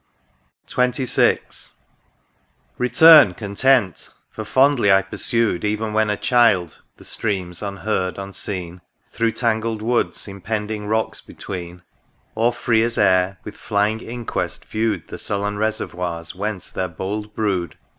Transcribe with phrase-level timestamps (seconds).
[0.01, 0.03] m
[0.65, 1.05] THE RIVER DUDDON.
[1.05, 1.73] XXVI.
[2.79, 4.09] Return, Content!
[4.31, 10.27] for fondly I pursued, Even when a child, the Streams— unheard, unseen; Through tangled woods,
[10.27, 11.83] impending rocks between;
[12.33, 17.77] Or, free as air, with flying inquest viewed The sullen reservoirs whence their bold brood.